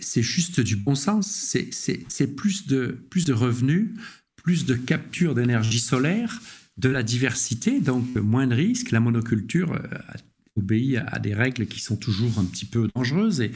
c'est 0.00 0.22
juste 0.22 0.58
du 0.58 0.74
bon 0.74 0.96
sens. 0.96 1.56
C'est 2.08 2.34
plus 2.34 2.66
de, 2.66 2.98
plus 3.10 3.24
de 3.24 3.32
revenus, 3.32 3.90
plus 4.42 4.66
de 4.66 4.74
capture 4.74 5.36
d'énergie 5.36 5.78
solaire, 5.78 6.40
de 6.76 6.88
la 6.88 7.02
diversité, 7.02 7.80
donc 7.80 8.14
moins 8.16 8.46
de 8.46 8.54
risques. 8.54 8.90
La 8.90 9.00
monoculture 9.00 9.78
obéit 10.56 10.98
à, 11.06 11.18
des 11.18 11.34
règles 11.34 11.66
qui 11.66 11.80
sont 11.80 11.96
toujours 11.96 12.38
un 12.38 12.44
petit 12.44 12.64
peu 12.64 12.88
dangereuses. 12.94 13.40
Et, 13.40 13.52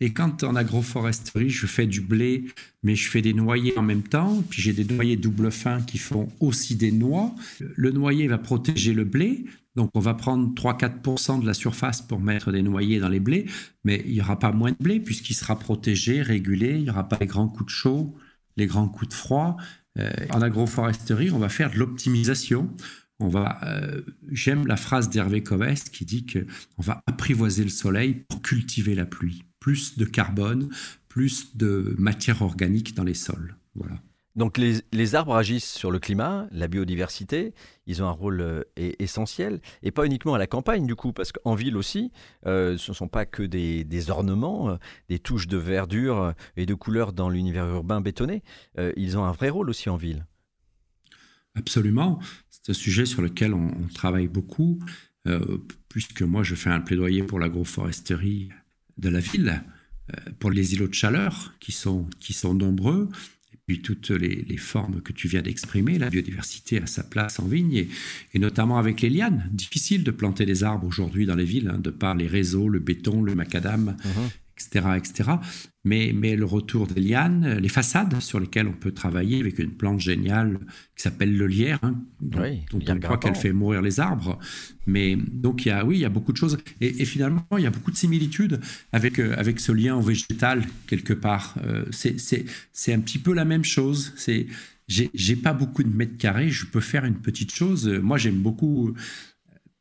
et 0.00 0.12
quand 0.12 0.44
en 0.44 0.54
agroforesterie, 0.54 1.50
je 1.50 1.66
fais 1.66 1.86
du 1.86 2.00
blé, 2.00 2.44
mais 2.82 2.94
je 2.94 3.08
fais 3.08 3.22
des 3.22 3.32
noyers 3.32 3.76
en 3.78 3.82
même 3.82 4.02
temps, 4.02 4.42
puis 4.50 4.60
j'ai 4.60 4.72
des 4.72 4.84
noyers 4.84 5.16
double 5.16 5.50
fin 5.50 5.80
qui 5.80 5.98
font 5.98 6.28
aussi 6.40 6.76
des 6.76 6.92
noix, 6.92 7.34
le 7.58 7.90
noyer 7.90 8.28
va 8.28 8.38
protéger 8.38 8.92
le 8.92 9.04
blé. 9.04 9.44
Donc 9.74 9.90
on 9.94 10.00
va 10.00 10.12
prendre 10.12 10.52
3-4% 10.54 11.40
de 11.40 11.46
la 11.46 11.54
surface 11.54 12.02
pour 12.02 12.20
mettre 12.20 12.52
des 12.52 12.60
noyers 12.60 13.00
dans 13.00 13.08
les 13.08 13.20
blés, 13.20 13.46
mais 13.84 14.02
il 14.04 14.12
n'y 14.12 14.20
aura 14.20 14.38
pas 14.38 14.52
moins 14.52 14.72
de 14.72 14.76
blé 14.78 15.00
puisqu'il 15.00 15.32
sera 15.32 15.58
protégé, 15.58 16.20
régulé, 16.20 16.74
il 16.76 16.82
n'y 16.82 16.90
aura 16.90 17.08
pas 17.08 17.16
les 17.18 17.26
grands 17.26 17.48
coups 17.48 17.66
de 17.66 17.70
chaud, 17.70 18.14
les 18.58 18.66
grands 18.66 18.88
coups 18.88 19.08
de 19.08 19.14
froid. 19.14 19.56
Euh, 19.98 20.10
en 20.30 20.40
agroforesterie, 20.40 21.30
on 21.30 21.38
va 21.38 21.48
faire 21.48 21.70
de 21.70 21.76
l'optimisation 21.76 22.74
on 23.22 23.28
va, 23.28 23.60
euh, 23.62 24.02
j'aime 24.30 24.66
la 24.66 24.76
phrase 24.76 25.08
d'Hervé 25.08 25.42
Covest 25.42 25.90
qui 25.90 26.04
dit 26.04 26.26
que 26.26 26.44
on 26.76 26.82
va 26.82 27.02
apprivoiser 27.06 27.62
le 27.62 27.70
soleil 27.70 28.24
pour 28.28 28.42
cultiver 28.42 28.96
la 28.96 29.06
pluie. 29.06 29.44
Plus 29.60 29.96
de 29.96 30.04
carbone, 30.04 30.68
plus 31.08 31.56
de 31.56 31.94
matière 31.98 32.42
organique 32.42 32.94
dans 32.94 33.04
les 33.04 33.14
sols. 33.14 33.56
Voilà. 33.76 34.02
Donc 34.34 34.56
les, 34.56 35.14
arbres 35.14 35.34
agissent 35.34 35.70
sur 35.70 35.90
le 35.90 35.98
climat, 35.98 36.46
la 36.52 36.66
biodiversité, 36.66 37.52
ils 37.86 38.02
ont 38.02 38.06
un 38.06 38.12
rôle 38.12 38.40
euh, 38.40 38.62
essentiel, 38.76 39.60
et 39.82 39.90
pas 39.90 40.06
uniquement 40.06 40.34
à 40.34 40.38
la 40.38 40.46
campagne 40.46 40.86
du 40.86 40.94
coup, 40.94 41.12
parce 41.12 41.32
qu'en 41.32 41.54
ville 41.54 41.76
aussi, 41.76 42.12
euh, 42.46 42.78
ce 42.78 42.92
ne 42.92 42.94
sont 42.94 43.08
pas 43.08 43.26
que 43.26 43.42
des, 43.42 44.10
ornements, 44.10 44.70
euh, 44.70 44.76
des 45.10 45.18
touches 45.18 45.48
de 45.48 45.58
verdure 45.58 46.32
et 46.56 46.64
de 46.64 46.74
couleurs 46.74 47.12
dans 47.12 47.28
l'univers 47.28 47.66
urbain 47.66 48.00
bétonné, 48.00 48.42
ils 48.96 49.18
ont 49.18 49.24
un 49.24 49.32
vrai 49.32 49.50
rôle 49.50 49.68
aussi 49.68 49.90
en 49.90 49.96
ville. 49.96 50.26
Absolument, 51.54 52.18
c'est 52.48 52.70
un 52.70 52.74
sujet 52.74 53.04
sur 53.04 53.20
lequel 53.20 53.52
on, 53.52 53.70
travaille 53.94 54.28
beaucoup, 54.28 54.78
puisque 55.88 56.22
moi 56.22 56.42
je 56.42 56.54
fais 56.54 56.70
un 56.70 56.80
plaidoyer 56.80 57.22
pour 57.22 57.38
l'agroforesterie 57.38 58.48
de 58.96 59.08
la 59.10 59.20
ville, 59.20 59.62
pour 60.38 60.50
les 60.50 60.74
îlots 60.74 60.88
de 60.88 60.94
chaleur 60.94 61.54
qui 61.60 61.72
sont, 61.72 62.08
qui 62.18 62.32
sont 62.32 62.54
nombreux 62.54 63.10
toutes 63.80 64.10
les, 64.10 64.56
formes 64.56 65.00
que 65.00 65.12
tu 65.12 65.28
viens 65.28 65.42
d'exprimer, 65.42 65.98
la 65.98 66.10
biodiversité 66.10 66.80
a 66.80 66.86
sa 66.86 67.02
place 67.02 67.40
en 67.40 67.46
vigne, 67.46 67.86
et, 68.34 68.38
notamment 68.38 68.78
avec 68.78 69.00
les 69.00 69.10
lianes. 69.10 69.48
Difficile 69.52 70.04
de 70.04 70.10
planter 70.10 70.46
des 70.46 70.64
arbres 70.64 70.86
aujourd'hui 70.86 71.26
dans 71.26 71.36
les 71.36 71.44
villes, 71.44 71.70
hein, 71.72 71.78
de 71.78 71.90
par 71.90 72.14
les 72.14 72.26
réseaux, 72.26 72.68
le 72.68 72.78
béton, 72.78 73.22
le 73.22 73.34
macadam, 73.34 73.96
uh-huh 74.04 74.41
etc., 74.62 74.86
etc. 74.96 75.30
Mais, 75.84 76.12
mais 76.14 76.36
le 76.36 76.44
retour 76.44 76.86
des 76.86 77.00
lianes, 77.00 77.58
les 77.58 77.68
façades 77.68 78.20
sur 78.20 78.38
lesquelles 78.38 78.68
on 78.68 78.72
peut 78.72 78.92
travailler 78.92 79.40
avec 79.40 79.58
une 79.58 79.72
plante 79.72 80.00
géniale 80.00 80.60
qui 80.96 81.02
s'appelle 81.02 81.36
le 81.36 81.46
lierre, 81.46 81.80
hein, 81.82 82.00
dont, 82.20 82.42
on 82.72 82.98
croit 83.00 83.18
qu'elle 83.18 83.34
fait 83.34 83.52
mourir 83.52 83.82
les 83.82 83.98
arbres. 83.98 84.38
Mais 84.86 85.16
donc, 85.16 85.66
il 85.66 85.68
y 85.68 85.72
a, 85.72 85.84
oui, 85.84 85.96
il 85.96 86.00
y 86.00 86.04
a 86.04 86.08
beaucoup 86.08 86.32
de 86.32 86.36
choses. 86.36 86.56
Et, 86.80 87.04
finalement, 87.04 87.44
il 87.56 87.64
y 87.64 87.66
a 87.66 87.70
beaucoup 87.70 87.90
de 87.90 87.96
similitudes 87.96 88.60
avec, 88.92 89.18
euh, 89.18 89.34
avec 89.36 89.58
ce 89.58 89.72
lien 89.72 89.96
au 89.96 90.02
végétal, 90.02 90.62
quelque 90.86 91.12
part. 91.12 91.56
Euh, 91.64 91.84
c'est 91.90 92.92
un 92.92 93.00
petit 93.00 93.18
peu 93.18 93.32
la 93.32 93.44
même 93.44 93.64
chose. 93.64 94.12
C'est 94.16 94.46
j'ai 94.88 95.36
pas 95.36 95.54
beaucoup 95.54 95.82
de 95.82 95.88
mètres 95.88 96.18
carrés, 96.18 96.50
je 96.50 96.66
peux 96.66 96.80
faire 96.80 97.04
une 97.04 97.14
petite 97.14 97.54
chose. 97.54 97.88
Moi, 97.88 98.18
j'aime 98.18 98.40
beaucoup 98.40 98.94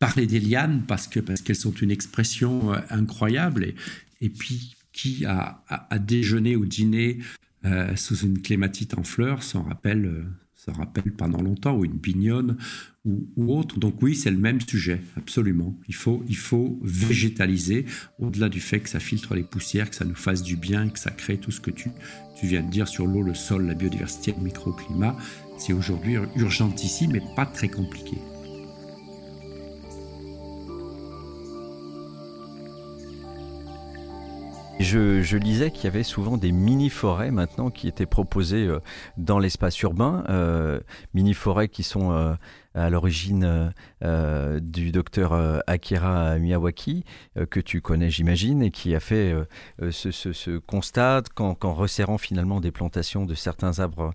parler 0.01 0.25
des 0.25 0.39
lianes 0.39 0.83
parce 0.87 1.07
que 1.07 1.19
parce 1.19 1.41
qu'elles 1.41 1.55
sont 1.55 1.73
une 1.73 1.91
expression 1.91 2.73
euh, 2.73 2.79
incroyable 2.89 3.63
et, 3.63 3.75
et 4.21 4.29
puis 4.29 4.75
qui 4.93 5.25
a, 5.25 5.63
déjeuné 5.99 6.55
ou 6.55 6.65
dîné 6.65 7.19
euh, 7.65 7.95
sous 7.95 8.17
une 8.17 8.41
clématite 8.41 8.97
en 8.97 9.03
fleurs 9.03 9.43
s'en 9.43 9.63
rappelle, 9.63 10.05
euh, 10.05 10.71
rappelle 10.73 11.11
pendant 11.13 11.41
longtemps, 11.41 11.77
ou 11.77 11.85
une 11.85 11.99
pignonne 11.99 12.57
ou, 13.05 13.25
autre. 13.53 13.79
Donc 13.79 14.01
oui, 14.01 14.15
c'est 14.15 14.31
le 14.31 14.37
même 14.37 14.61
sujet, 14.61 15.01
absolument. 15.17 15.77
Il 15.87 15.95
faut, 15.95 16.23
il 16.27 16.35
faut 16.35 16.79
végétaliser, 16.83 17.85
au-delà 18.19 18.49
du 18.49 18.59
fait 18.59 18.79
que 18.79 18.89
ça 18.89 18.99
filtre 18.99 19.33
les 19.33 19.43
poussières, 19.43 19.89
que 19.89 19.95
ça 19.95 20.05
nous 20.05 20.15
fasse 20.15 20.43
du 20.43 20.55
bien, 20.55 20.89
que 20.89 20.99
ça 20.99 21.11
crée 21.11 21.37
tout 21.37 21.51
ce 21.51 21.61
que 21.61 21.71
tu, 21.71 21.89
tu 22.39 22.47
viens 22.47 22.61
de 22.61 22.69
dire 22.69 22.87
sur 22.87 23.07
l'eau, 23.07 23.23
le 23.23 23.33
sol, 23.33 23.65
la 23.65 23.73
biodiversité, 23.73 24.33
le 24.37 24.43
microclimat. 24.43 25.17
C'est 25.57 25.73
aujourd'hui 25.73 26.15
urgentissime 26.35 27.11
mais 27.11 27.23
pas 27.35 27.45
très 27.45 27.69
compliqué. 27.69 28.17
Je, 34.81 35.37
lisais 35.37 35.71
qu'il 35.71 35.83
y 35.85 35.87
avait 35.87 36.03
souvent 36.03 36.37
des 36.37 36.51
mini-forêts 36.51 37.31
maintenant 37.31 37.69
qui 37.69 37.87
étaient 37.87 38.05
proposées 38.05 38.65
euh, 38.67 38.79
dans 39.17 39.37
l'espace 39.37 39.79
urbain, 39.81 40.23
euh, 40.29 40.79
mini-forêts 41.13 41.67
qui 41.67 41.83
sont 41.83 42.11
euh, 42.11 42.33
à 42.73 42.89
l'origine 42.89 43.73
du 44.01 44.91
docteur 44.93 45.33
Akira 45.67 46.37
Miyawaki, 46.37 47.03
que 47.49 47.59
tu 47.59 47.81
connais 47.81 48.09
j'imagine, 48.09 48.61
et 48.61 48.71
qui 48.71 48.95
a 48.95 49.01
fait 49.01 49.35
ce, 49.89 50.57
constat 50.57 51.23
qu'en 51.35 51.73
resserrant 51.73 52.17
finalement 52.17 52.61
des 52.61 52.71
plantations 52.71 53.25
de 53.25 53.33
certains 53.35 53.79
arbres 53.79 54.13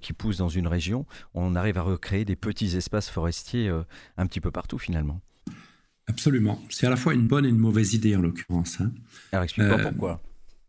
qui 0.00 0.14
poussent 0.14 0.38
dans 0.38 0.48
une 0.48 0.68
région, 0.68 1.04
on 1.34 1.54
arrive 1.54 1.76
à 1.76 1.82
recréer 1.82 2.24
des 2.24 2.36
petits 2.36 2.78
espaces 2.78 3.10
forestiers 3.10 3.70
un 4.16 4.26
petit 4.26 4.40
peu 4.40 4.50
partout 4.50 4.78
finalement. 4.78 5.20
Absolument. 6.08 6.60
C'est 6.70 6.86
à 6.86 6.90
la 6.90 6.96
fois 6.96 7.14
une 7.14 7.26
bonne 7.26 7.44
et 7.44 7.48
une 7.48 7.58
mauvaise 7.58 7.94
idée 7.94 8.16
en 8.16 8.22
l'occurrence. 8.22 8.80
Hein. 8.80 8.90
Alors 9.32 9.44
explique-moi 9.44 9.78
euh, 9.78 9.90
pourquoi. 9.90 10.22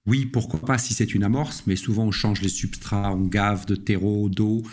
Oui, 0.05 0.25
pourquoi 0.25 0.60
pas 0.60 0.77
si 0.77 0.93
c'est 0.93 1.13
une 1.13 1.24
amorce, 1.24 1.63
mais 1.65 1.75
souvent 1.75 2.05
on 2.05 2.12
change 2.12 2.41
les 2.41 2.50
substrats, 2.50 3.13
on 3.13 3.25
gave 3.25 3.65
de 3.65 3.75
terreau, 3.75 4.29
d'eau, 4.29 4.63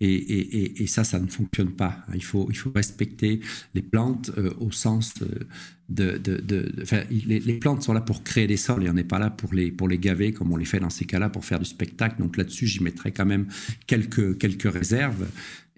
et, 0.00 0.86
ça, 0.86 1.04
ça 1.04 1.18
ne 1.18 1.26
fonctionne 1.26 1.70
pas. 1.70 2.04
Il 2.14 2.22
faut, 2.22 2.48
il 2.50 2.56
faut 2.56 2.70
respecter 2.74 3.40
les 3.74 3.80
plantes 3.80 4.30
euh, 4.36 4.52
au 4.60 4.70
sens 4.70 5.14
euh, 5.22 5.46
de... 5.88 6.18
de, 6.18 6.70
enfin, 6.82 7.02
les, 7.10 7.40
plantes 7.54 7.82
sont 7.82 7.94
là 7.94 8.02
pour 8.02 8.22
créer 8.22 8.46
des 8.46 8.58
sols 8.58 8.84
et 8.84 8.90
on 8.90 8.92
n'est 8.92 9.04
pas 9.04 9.18
là 9.18 9.30
pour 9.30 9.54
les, 9.54 9.70
pour 9.70 9.88
les 9.88 9.98
gaver 9.98 10.32
comme 10.32 10.52
on 10.52 10.56
les 10.56 10.66
fait 10.66 10.80
dans 10.80 10.90
ces 10.90 11.06
cas-là 11.06 11.30
pour 11.30 11.44
faire 11.46 11.58
du 11.58 11.64
spectacle. 11.64 12.20
Donc 12.20 12.36
là-dessus, 12.36 12.66
j'y 12.66 12.82
mettrai 12.82 13.10
quand 13.10 13.24
même 13.24 13.46
quelques, 13.86 14.36
quelques 14.36 14.70
réserves. 14.70 15.26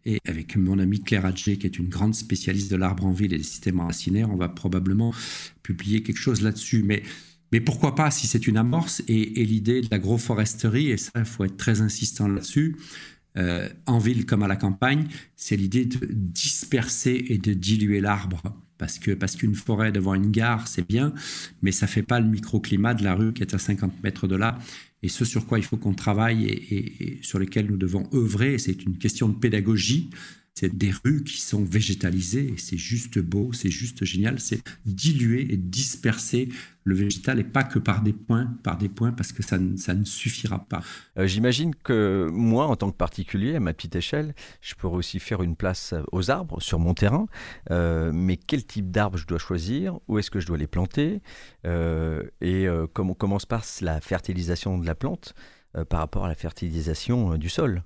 Et 0.08 0.20
avec 0.26 0.56
mon 0.56 0.78
ami 0.78 1.00
Claire 1.00 1.26
Adjé, 1.26 1.58
qui 1.58 1.66
est 1.66 1.78
une 1.78 1.90
grande 1.90 2.14
spécialiste 2.14 2.70
de 2.70 2.76
l'arbre 2.76 3.04
en 3.04 3.12
ville 3.12 3.34
et 3.34 3.36
des 3.36 3.44
systèmes 3.44 3.80
racinaires, 3.80 4.30
on 4.30 4.36
va 4.36 4.48
probablement 4.48 5.12
publier 5.62 6.02
quelque 6.02 6.16
chose 6.16 6.40
là-dessus. 6.40 6.82
Mais, 6.82 7.02
mais 7.52 7.60
pourquoi 7.60 7.94
pas 7.94 8.10
si 8.10 8.26
c'est 8.26 8.46
une 8.46 8.56
amorce 8.56 9.02
et, 9.06 9.44
l'idée 9.44 9.82
de 9.82 9.88
l'agroforesterie, 9.90 10.92
et 10.92 10.96
ça, 10.96 11.10
il 11.16 11.26
faut 11.26 11.44
être 11.44 11.58
très 11.58 11.82
insistant 11.82 12.26
là-dessus, 12.26 12.76
euh, 13.36 13.68
en 13.84 13.98
ville 13.98 14.24
comme 14.24 14.42
à 14.42 14.48
la 14.48 14.56
campagne, 14.56 15.08
c'est 15.36 15.56
l'idée 15.56 15.84
de 15.84 16.08
disperser 16.10 17.26
et 17.28 17.36
de 17.36 17.52
diluer 17.52 18.00
l'arbre. 18.00 18.42
Parce 18.78 18.98
que 18.98 19.10
parce 19.10 19.36
qu'une 19.36 19.54
forêt 19.54 19.92
devant 19.92 20.14
une 20.14 20.30
gare, 20.30 20.68
c'est 20.68 20.86
bien, 20.86 21.12
mais 21.62 21.72
ça 21.72 21.86
fait 21.86 22.02
pas 22.02 22.20
le 22.20 22.26
microclimat 22.26 22.94
de 22.94 23.04
la 23.04 23.14
rue 23.14 23.32
qui 23.32 23.42
est 23.42 23.54
à 23.54 23.58
50 23.58 24.02
mètres 24.02 24.28
de 24.28 24.36
là 24.36 24.58
et 25.02 25.08
ce 25.08 25.24
sur 25.24 25.46
quoi 25.46 25.58
il 25.58 25.64
faut 25.64 25.76
qu'on 25.76 25.94
travaille 25.94 26.46
et, 26.46 27.18
sur 27.22 27.38
lesquels 27.38 27.66
nous 27.66 27.76
devons 27.76 28.08
œuvrer, 28.12 28.58
c'est 28.58 28.82
une 28.82 28.98
question 28.98 29.28
de 29.28 29.34
pédagogie. 29.34 30.10
C'est 30.60 30.76
des 30.76 30.90
rues 31.04 31.22
qui 31.22 31.40
sont 31.40 31.62
végétalisées 31.62 32.54
c'est 32.56 32.76
juste 32.76 33.20
beau, 33.20 33.52
c'est 33.52 33.70
juste 33.70 34.04
génial. 34.04 34.40
C'est 34.40 34.60
diluer 34.86 35.52
et 35.52 35.56
disperser 35.56 36.48
le 36.82 36.96
végétal 36.96 37.38
et 37.38 37.44
pas 37.44 37.62
que 37.62 37.78
par 37.78 38.02
des 38.02 38.12
points, 38.12 38.52
par 38.64 38.76
des 38.76 38.88
points 38.88 39.12
parce 39.12 39.30
que 39.30 39.44
ça, 39.44 39.56
ça 39.76 39.94
ne 39.94 40.04
suffira 40.04 40.66
pas. 40.68 40.82
Euh, 41.16 41.28
j'imagine 41.28 41.76
que 41.76 42.28
moi, 42.32 42.66
en 42.66 42.74
tant 42.74 42.90
que 42.90 42.96
particulier, 42.96 43.54
à 43.54 43.60
ma 43.60 43.72
petite 43.72 43.94
échelle, 43.94 44.34
je 44.60 44.74
pourrais 44.74 44.96
aussi 44.96 45.20
faire 45.20 45.44
une 45.44 45.54
place 45.54 45.94
aux 46.10 46.28
arbres 46.28 46.60
sur 46.60 46.80
mon 46.80 46.92
terrain. 46.92 47.26
Euh, 47.70 48.10
mais 48.12 48.36
quel 48.36 48.66
type 48.66 48.90
d'arbres 48.90 49.16
je 49.16 49.28
dois 49.28 49.38
choisir? 49.38 50.00
Où 50.08 50.18
est-ce 50.18 50.32
que 50.32 50.40
je 50.40 50.48
dois 50.48 50.58
les 50.58 50.66
planter? 50.66 51.22
Euh, 51.66 52.24
Et 52.40 52.66
comment, 52.94 53.14
comment 53.14 53.38
se 53.38 53.46
passe 53.46 53.80
la 53.80 54.00
fertilisation 54.00 54.76
de 54.76 54.86
la 54.86 54.96
plante 54.96 55.34
par 55.88 56.00
rapport 56.00 56.24
à 56.24 56.28
la 56.28 56.34
fertilisation 56.34 57.36
du 57.36 57.48
sol? 57.48 57.84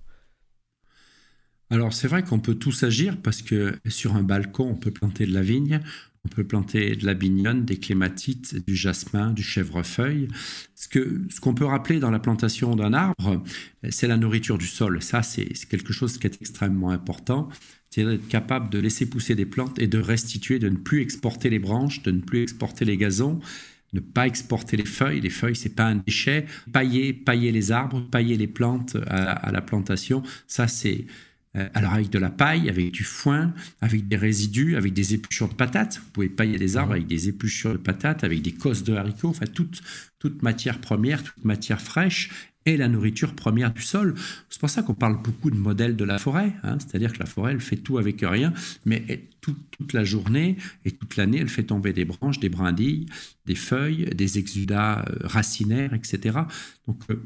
Alors 1.73 1.95
c'est 1.95 2.07
vrai 2.07 2.23
qu'on 2.23 2.39
peut 2.39 2.55
tous 2.55 2.83
agir 2.83 3.17
parce 3.17 3.41
que 3.41 3.75
sur 3.89 4.15
un 4.15 4.23
balcon, 4.23 4.69
on 4.69 4.75
peut 4.75 4.91
planter 4.91 5.25
de 5.25 5.33
la 5.33 5.41
vigne, 5.41 5.81
on 6.23 6.29
peut 6.29 6.45
planter 6.45 6.97
de 6.97 7.07
la 7.07 7.15
bignonne, 7.15 7.65
des 7.65 7.79
clématites, 7.79 8.65
du 8.67 8.77
jasmin, 8.77 9.33
du 9.33 9.43
chèvrefeuille. 9.43 10.29
Ce 10.75 10.87
qu'on 10.87 11.31
ce 11.31 11.41
qu'on 11.41 11.55
peut 11.55 11.65
rappeler 11.65 11.99
dans 11.99 12.11
la 12.11 12.19
plantation 12.19 12.77
d'un 12.77 12.93
arbre, 12.93 13.43
c'est 13.89 14.07
la 14.07 14.19
nourriture 14.19 14.59
du 14.59 14.67
sol. 14.67 15.01
Ça, 15.01 15.23
c'est 15.23 15.49
quelque 15.71 15.95
chose 15.95 16.19
qui 16.19 16.27
est 16.27 16.37
extrêmement 16.43 16.91
important. 16.91 17.49
C'est 17.89 18.05
d'être 18.05 18.29
capable 18.29 18.69
de 18.69 18.79
laisser 18.79 19.07
pousser 19.07 19.35
des 19.35 19.47
plantes 19.47 19.79
et 19.79 19.87
de 19.87 19.99
restituer, 19.99 20.59
de 20.59 20.69
ne 20.69 20.77
plus 20.77 21.01
exporter 21.01 21.49
les 21.49 21.59
branches, 21.59 22.03
de 22.03 22.11
ne 22.11 22.21
plus 22.21 22.43
exporter 22.43 22.85
les 22.85 22.99
gazons, 22.99 23.41
ne 23.95 24.01
pas 24.01 24.27
exporter 24.27 24.77
les 24.77 24.85
feuilles. 24.85 25.23
Les 25.23 25.31
feuilles, 25.31 25.57
c'est 25.57 25.75
pas 25.75 25.87
un 25.87 25.97
déchet. 25.97 26.45
Pailler, 26.71 27.15
pailler 27.15 27.51
les 27.51 27.73
arbres, 27.73 28.07
pailler 28.11 28.37
les 28.37 28.47
plantes 28.47 28.99
à 29.07 29.51
la 29.51 29.63
plantation, 29.63 30.23
ça, 30.47 30.69
c'est 30.69 31.07
alors 31.55 31.93
avec 31.93 32.09
de 32.11 32.19
la 32.19 32.31
paille, 32.31 32.71
avec 32.71 32.93
du 32.93 33.05
foin, 33.05 33.53
avec 33.81 34.09
des 34.09 34.17
résidus, 34.17 34.77
avec 34.77 34.95
des 34.95 35.15
épluchures 35.15 35.49
de 35.49 35.55
patates. 35.55 36.01
Vous 36.03 36.11
pouvez 36.13 36.29
pailler 36.29 36.59
des 36.59 36.77
arbres 36.77 36.93
avec 36.93 37.07
des 37.07 37.29
épluchures 37.29 37.73
de 37.73 37.79
patates, 37.79 38.25
avec 38.25 38.41
des 38.41 38.53
cosses 38.53 38.85
de 38.85 38.95
haricots, 38.95 39.29
enfin 39.29 39.47
toute, 39.47 39.83
toute 40.19 40.43
matière 40.43 40.81
première, 40.81 41.23
toute 41.23 41.45
matière 41.45 41.81
fraîche 41.81 42.31
est 42.65 42.77
la 42.77 42.89
nourriture 42.89 43.35
première 43.35 43.73
du 43.73 43.83
sol. 43.83 44.15
C'est 44.49 44.61
pour 44.61 44.71
ça 44.71 44.83
qu'on 44.83 44.95
parle 44.95 45.21
beaucoup 45.21 45.51
de 45.51 45.57
modèle 45.57 45.97
de 45.97 46.05
la 46.05 46.19
forêt, 46.19 46.53
hein. 46.63 46.79
c'est-à-dire 46.79 47.13
que 47.13 47.19
la 47.19 47.27
forêt, 47.27 47.53
elle 47.53 47.61
fait 47.61 47.77
tout 47.77 47.99
avec 47.99 48.21
rien, 48.23 48.53
mais 48.85 49.29
toute 49.41 49.93
la 49.93 50.05
journée 50.05 50.57
et 50.85 50.93
toute 50.93 51.17
l'année, 51.17 51.39
elle 51.39 51.49
fait 51.49 51.65
tomber 51.65 51.93
des 51.93 52.05
branches, 52.05 52.39
des 52.39 52.49
brindilles, 52.49 53.07
des 53.47 53.55
feuilles, 53.55 54.07
des 54.15 54.39
exudats 54.39 55.05
euh, 55.09 55.27
racinaires, 55.27 55.95
etc. 55.95 56.39
Donc 56.87 57.01
euh, 57.11 57.17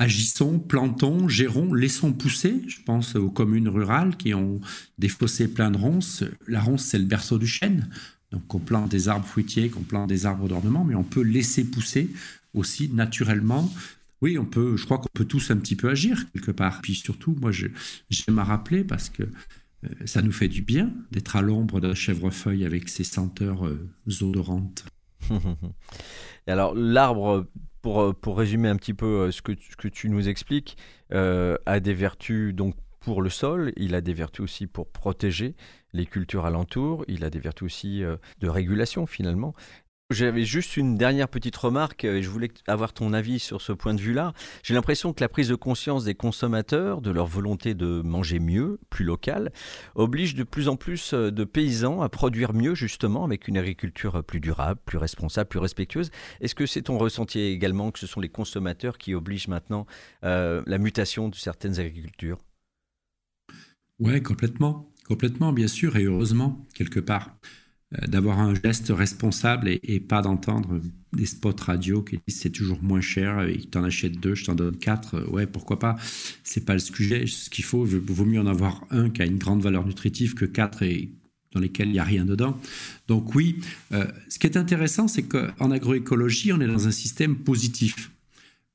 agissons, 0.00 0.58
plantons, 0.58 1.28
gérons, 1.28 1.74
laissons 1.74 2.12
pousser. 2.14 2.62
Je 2.66 2.78
pense 2.82 3.14
aux 3.16 3.30
communes 3.30 3.68
rurales 3.68 4.16
qui 4.16 4.32
ont 4.32 4.60
des 4.98 5.10
fossés 5.10 5.46
pleins 5.46 5.70
de 5.70 5.76
ronces. 5.76 6.24
La 6.48 6.60
ronce, 6.60 6.84
c'est 6.84 6.98
le 6.98 7.04
berceau 7.04 7.38
du 7.38 7.46
chêne. 7.46 7.90
Donc 8.32 8.54
on 8.54 8.58
plante 8.58 8.90
des 8.90 9.08
arbres 9.08 9.26
fruitiers, 9.26 9.68
qu'on 9.68 9.82
plante 9.82 10.08
des 10.08 10.24
arbres 10.24 10.48
d'ornement, 10.48 10.84
mais 10.84 10.94
on 10.94 11.04
peut 11.04 11.22
laisser 11.22 11.64
pousser 11.64 12.08
aussi 12.54 12.88
naturellement. 12.88 13.70
Oui, 14.22 14.38
on 14.38 14.46
peut, 14.46 14.76
je 14.78 14.86
crois 14.86 14.98
qu'on 14.98 15.08
peut 15.12 15.26
tous 15.26 15.50
un 15.50 15.58
petit 15.58 15.76
peu 15.76 15.90
agir 15.90 16.24
quelque 16.32 16.50
part. 16.50 16.80
Puis 16.80 16.94
surtout, 16.94 17.36
moi, 17.38 17.50
j'aime 17.52 18.38
à 18.38 18.44
rappeler 18.44 18.84
parce 18.84 19.10
que 19.10 19.24
euh, 19.24 19.88
ça 20.06 20.22
nous 20.22 20.32
fait 20.32 20.48
du 20.48 20.62
bien 20.62 20.92
d'être 21.10 21.36
à 21.36 21.42
l'ombre 21.42 21.78
d'un 21.78 21.94
chèvrefeuille 21.94 22.64
avec 22.64 22.88
ses 22.88 23.04
senteurs 23.04 23.66
euh, 23.66 23.86
odorantes. 24.22 24.86
Et 26.46 26.50
alors, 26.50 26.74
l'arbre 26.74 27.46
pour, 27.82 28.14
pour 28.14 28.38
résumer 28.38 28.68
un 28.68 28.76
petit 28.76 28.94
peu 28.94 29.30
ce 29.30 29.42
que, 29.42 29.52
ce 29.58 29.76
que 29.76 29.88
tu 29.88 30.08
nous 30.08 30.28
expliques, 30.28 30.76
a 31.10 31.80
des 31.80 31.94
vertus 31.94 32.54
donc 32.54 32.74
pour 33.00 33.22
le 33.22 33.30
sol, 33.30 33.72
il 33.76 33.94
a 33.94 34.00
des 34.00 34.12
vertus 34.12 34.44
aussi 34.44 34.66
pour 34.66 34.88
protéger 34.88 35.54
les 35.92 36.06
cultures 36.06 36.44
alentours, 36.44 37.04
il 37.08 37.24
a 37.24 37.30
des 37.30 37.38
vertus 37.38 37.64
aussi 37.66 38.02
de 38.40 38.48
régulation 38.48 39.06
finalement. 39.06 39.54
J'avais 40.10 40.44
juste 40.44 40.76
une 40.76 40.96
dernière 40.96 41.28
petite 41.28 41.56
remarque 41.56 42.02
et 42.02 42.20
je 42.20 42.28
voulais 42.28 42.50
avoir 42.66 42.92
ton 42.92 43.12
avis 43.12 43.38
sur 43.38 43.60
ce 43.60 43.72
point 43.72 43.94
de 43.94 44.00
vue-là. 44.00 44.32
J'ai 44.64 44.74
l'impression 44.74 45.12
que 45.12 45.20
la 45.20 45.28
prise 45.28 45.48
de 45.48 45.54
conscience 45.54 46.04
des 46.04 46.16
consommateurs, 46.16 47.00
de 47.00 47.12
leur 47.12 47.26
volonté 47.26 47.74
de 47.74 48.02
manger 48.02 48.40
mieux, 48.40 48.80
plus 48.90 49.04
local, 49.04 49.52
oblige 49.94 50.34
de 50.34 50.42
plus 50.42 50.66
en 50.66 50.74
plus 50.74 51.14
euh, 51.14 51.30
de 51.30 51.44
paysans 51.44 52.02
à 52.02 52.08
produire 52.08 52.52
mieux 52.52 52.74
justement 52.74 53.24
avec 53.24 53.46
une 53.46 53.56
agriculture 53.56 54.24
plus 54.24 54.40
durable, 54.40 54.80
plus 54.84 54.98
responsable, 54.98 55.48
plus 55.48 55.60
respectueuse. 55.60 56.10
Est-ce 56.40 56.56
que 56.56 56.66
c'est 56.66 56.82
ton 56.82 56.98
ressenti 56.98 57.38
également 57.38 57.92
que 57.92 58.00
ce 58.00 58.08
sont 58.08 58.20
les 58.20 58.28
consommateurs 58.28 58.98
qui 58.98 59.14
obligent 59.14 59.46
maintenant 59.46 59.86
euh, 60.24 60.60
la 60.66 60.78
mutation 60.78 61.28
de 61.28 61.36
certaines 61.36 61.78
agricultures? 61.78 62.38
Oui, 64.00 64.20
complètement. 64.22 64.90
Complètement, 65.06 65.52
bien 65.52 65.68
sûr, 65.68 65.96
et 65.96 66.04
heureusement, 66.04 66.66
quelque 66.74 67.00
part. 67.00 67.36
Euh, 67.98 68.06
d'avoir 68.06 68.38
un 68.38 68.54
geste 68.54 68.92
responsable 68.94 69.68
et, 69.68 69.98
pas 69.98 70.22
d'entendre 70.22 70.80
des 71.12 71.26
spots 71.26 71.56
radio 71.60 72.02
qui 72.02 72.20
disent 72.24 72.38
c'est 72.38 72.50
toujours 72.50 72.80
moins 72.82 73.00
cher 73.00 73.40
et 73.40 73.58
t'en 73.58 73.82
achètes 73.82 74.20
deux, 74.20 74.36
je 74.36 74.44
t'en 74.44 74.54
donne 74.54 74.76
quatre. 74.76 75.16
Euh, 75.16 75.26
ouais, 75.26 75.46
pourquoi 75.46 75.80
pas 75.80 75.96
C'est 76.44 76.64
pas 76.64 76.74
le 76.74 76.78
sujet. 76.78 77.26
Ce 77.26 77.50
qu'il 77.50 77.64
faut, 77.64 77.84
vaut 77.84 78.24
mieux 78.24 78.38
en 78.38 78.46
avoir 78.46 78.84
un 78.90 79.10
qui 79.10 79.22
a 79.22 79.26
une 79.26 79.38
grande 79.38 79.62
valeur 79.62 79.84
nutritive 79.84 80.34
que 80.34 80.44
quatre 80.44 80.84
et 80.84 81.10
dans 81.52 81.58
lesquels 81.58 81.88
il 81.88 81.94
n'y 81.94 81.98
a 81.98 82.04
rien 82.04 82.24
dedans. 82.24 82.56
Donc 83.08 83.34
oui, 83.34 83.56
euh, 83.92 84.06
ce 84.28 84.38
qui 84.38 84.46
est 84.46 84.56
intéressant, 84.56 85.08
c'est 85.08 85.24
qu'en 85.24 85.72
agroécologie, 85.72 86.52
on 86.52 86.60
est 86.60 86.68
dans 86.68 86.86
un 86.86 86.92
système 86.92 87.34
positif. 87.34 88.12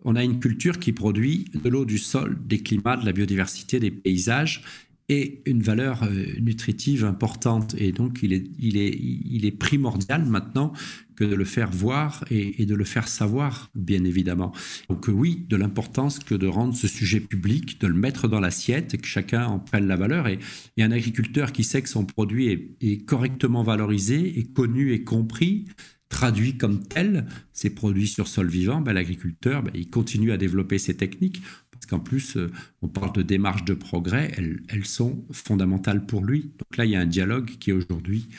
On 0.04 0.18
a 0.18 0.26
une 0.26 0.42
culture 0.42 0.78
qui 0.78 0.92
produit 0.92 1.46
de 1.54 1.70
l'eau, 1.70 1.86
du 1.86 2.00
sol, 2.00 2.38
des 2.46 2.60
climats, 2.60 2.98
de 2.98 3.06
la 3.06 3.14
biodiversité, 3.14 3.80
des 3.80 3.92
paysages, 3.92 4.62
et 5.08 5.42
une 5.46 5.62
valeur 5.62 6.04
euh, 6.04 6.26
nutritive 6.40 7.06
importante. 7.06 7.76
Et 7.78 7.92
donc, 7.92 8.20
il 8.24 8.34
est, 8.34 9.52
primordial 9.52 10.26
maintenant 10.26 10.74
que 11.16 11.24
de 11.24 11.36
le 11.36 11.46
faire 11.46 11.72
voir 11.72 12.26
et, 12.30 12.66
de 12.66 12.76
le 12.76 12.84
faire 12.84 13.08
savoir, 13.08 13.70
bien 13.76 14.04
évidemment. 14.04 14.52
Donc 14.90 15.06
oui, 15.08 15.46
de 15.48 15.56
l'importance 15.56 16.20
que 16.20 16.36
de 16.36 16.48
rendre 16.48 16.76
ce 16.76 16.88
sujet 16.88 17.20
public, 17.20 17.80
de 17.80 17.88
le 17.88 17.94
mettre 17.94 18.28
dans 18.28 18.40
l'assiette 18.40 18.94
et 18.96 18.98
que 18.98 19.08
chacun 19.08 19.46
en 19.46 19.60
prenne 19.60 19.88
la 19.88 19.96
valeur. 19.96 20.28
Et, 20.28 20.40
un 20.80 20.92
agriculteur 20.92 21.52
qui 21.52 21.64
sait 21.64 21.82
que 21.82 21.90
son 21.90 22.06
produit 22.06 22.76
est, 22.82 23.06
correctement 23.06 23.64
valorisé, 23.64 24.40
est 24.40 24.54
connu 24.54 24.92
et 24.92 25.04
compris, 25.04 25.66
traduit 26.10 26.58
comme 26.58 26.84
tel, 26.84 27.26
ces 27.54 27.70
produits 27.70 28.08
sur 28.08 28.28
sol 28.28 28.48
vivant, 28.48 28.82
ben, 28.82 28.94
l'agriculteur, 28.94 29.64
ben, 29.64 29.72
il 29.74 29.90
continue 29.90 30.32
à 30.32 30.38
développer 30.38 30.78
ses 30.78 30.96
techniques 30.96 31.42
parce 31.76 31.86
qu'en 31.88 32.00
plus, 32.00 32.38
euh, 32.38 32.52
on 32.82 32.88
parle 32.88 33.12
de 33.14 33.22
démarches 33.22 33.66
de 33.66 33.74
progrès, 33.74 34.32
elles, 34.38 34.62
elles, 34.70 34.86
sont 34.86 35.26
fondamentales 35.32 36.06
pour 36.06 36.24
lui. 36.24 36.52
Donc 36.58 36.78
là, 36.78 36.86
il 36.86 36.92
y 36.92 36.96
a 36.96 37.02
un 37.02 37.06
dialogue 37.06 37.52
qui 37.60 37.70
est 37.70 37.74
aujourd'hui 37.74 38.30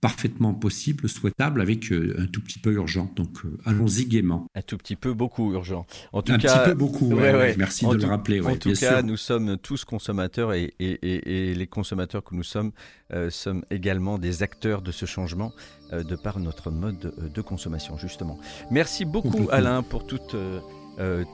parfaitement 0.00 0.52
possible, 0.52 1.08
souhaitable, 1.08 1.60
avec 1.60 1.92
euh, 1.92 2.16
un 2.18 2.26
tout 2.26 2.40
petit 2.40 2.58
peu 2.58 2.72
urgent. 2.72 3.12
Donc 3.14 3.44
euh, 3.44 3.56
allons-y 3.64 4.06
gaiement. 4.06 4.48
Un 4.56 4.62
tout 4.62 4.76
petit 4.76 4.96
peu 4.96 5.14
beaucoup 5.14 5.52
urgent. 5.52 5.86
En 6.12 6.22
tout 6.22 6.32
un 6.32 6.38
cas, 6.38 6.58
petit 6.58 6.70
peu 6.70 6.74
beaucoup, 6.74 7.14
merci 7.56 7.86
de 7.86 7.94
le 7.94 8.06
rappeler. 8.06 8.40
en 8.40 8.56
tout 8.56 8.72
cas, 8.72 9.02
nous 9.02 9.16
sommes 9.16 9.56
tous 9.58 9.84
consommateurs 9.84 10.54
et, 10.54 10.74
et, 10.80 11.54
les 11.54 11.66
consommateurs 11.68 12.24
que 12.24 12.34
nous 12.34 12.42
sommes 12.42 12.72
sommes 13.28 13.64
également 13.70 14.18
des 14.18 14.42
acteurs 14.42 14.82
de 14.82 14.90
ce 14.90 15.06
changement 15.06 15.52
de 15.92 16.16
par 16.16 16.40
notre 16.40 16.70
mode 16.70 17.14
de 17.32 17.42
consommation, 17.42 17.96
justement. 17.96 18.40
Merci 18.70 19.04
beaucoup 19.04 19.48
Alain 19.52 19.82
pour 19.82 20.06
toute 20.06 20.34
euh, 20.34 20.60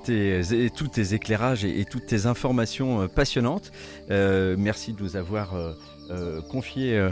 tes, 0.05 0.71
tous 0.75 0.88
tes 0.88 1.15
éclairages 1.15 1.65
et, 1.65 1.85
toutes 1.85 2.07
tes 2.07 2.27
informations 2.27 3.03
euh, 3.03 3.09
passionnantes. 3.09 3.73
Euh, 4.11 4.57
merci 4.59 4.93
de 4.93 5.03
nous 5.03 5.17
avoir 5.17 5.55
confié 6.49 7.07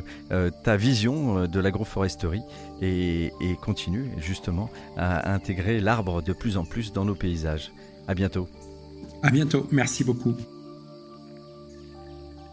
ta 0.64 0.76
vision 0.78 1.46
de 1.46 1.60
l'agroforesterie 1.60 2.40
et, 2.80 3.26
et, 3.26 3.56
continue 3.60 4.10
justement 4.16 4.70
à 4.96 5.34
intégrer 5.34 5.80
l'arbre 5.80 6.22
de 6.22 6.32
plus 6.32 6.56
en 6.56 6.64
plus 6.64 6.94
dans 6.94 7.04
nos 7.04 7.14
paysages. 7.14 7.72
À 8.08 8.14
bientôt. 8.14 8.48
À 9.22 9.30
bientôt. 9.30 9.66
Merci 9.70 10.02
beaucoup. 10.02 10.34